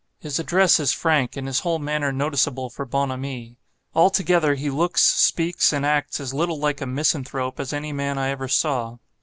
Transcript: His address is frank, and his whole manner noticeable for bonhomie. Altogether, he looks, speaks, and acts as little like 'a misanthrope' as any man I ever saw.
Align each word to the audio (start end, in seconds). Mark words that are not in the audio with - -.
His 0.19 0.39
address 0.39 0.79
is 0.79 0.91
frank, 0.91 1.37
and 1.37 1.45
his 1.45 1.59
whole 1.59 1.77
manner 1.77 2.11
noticeable 2.11 2.71
for 2.71 2.85
bonhomie. 2.87 3.59
Altogether, 3.93 4.55
he 4.55 4.67
looks, 4.67 5.03
speaks, 5.03 5.71
and 5.71 5.85
acts 5.85 6.19
as 6.19 6.33
little 6.33 6.57
like 6.57 6.81
'a 6.81 6.87
misanthrope' 6.87 7.59
as 7.59 7.71
any 7.71 7.93
man 7.93 8.17
I 8.17 8.29
ever 8.31 8.47
saw. 8.47 8.97